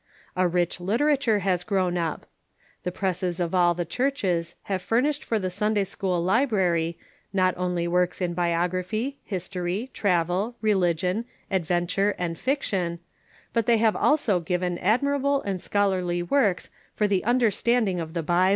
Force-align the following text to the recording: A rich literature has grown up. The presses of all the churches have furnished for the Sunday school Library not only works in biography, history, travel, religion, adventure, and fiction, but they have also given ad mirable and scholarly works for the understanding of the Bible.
A 0.35 0.47
rich 0.47 0.79
literature 0.79 1.41
has 1.45 1.63
grown 1.63 1.95
up. 1.95 2.25
The 2.81 2.91
presses 2.91 3.39
of 3.39 3.53
all 3.53 3.75
the 3.75 3.85
churches 3.85 4.55
have 4.63 4.81
furnished 4.81 5.23
for 5.23 5.37
the 5.37 5.51
Sunday 5.51 5.83
school 5.83 6.19
Library 6.23 6.97
not 7.31 7.53
only 7.55 7.87
works 7.87 8.19
in 8.19 8.33
biography, 8.33 9.19
history, 9.23 9.91
travel, 9.93 10.55
religion, 10.59 11.25
adventure, 11.51 12.15
and 12.17 12.39
fiction, 12.39 12.97
but 13.53 13.67
they 13.67 13.77
have 13.77 13.95
also 13.95 14.39
given 14.39 14.79
ad 14.79 15.01
mirable 15.01 15.43
and 15.45 15.61
scholarly 15.61 16.23
works 16.23 16.71
for 16.95 17.07
the 17.07 17.23
understanding 17.23 17.99
of 17.99 18.15
the 18.15 18.23
Bible. 18.23 18.49